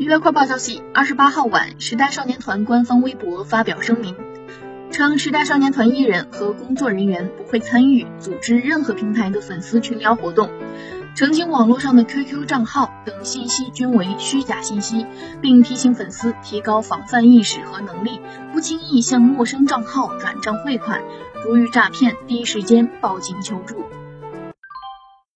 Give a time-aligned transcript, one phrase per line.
[0.00, 4.16] 娱乐快报消息二十八号晚时代少年团官方微博发表声明
[4.90, 10.48] 称时代少年团艺人和工作人员不会参与组织任何平台的粉丝群聊活动
[11.14, 15.04] 澄清网络上的 qq 账号等信息均为虚假信息
[15.42, 18.22] 并提醒粉丝提高防范意识和能力
[18.54, 21.02] 不轻易向陌生账号转账汇款
[21.44, 23.84] 如遇诈骗第一时间报警求助。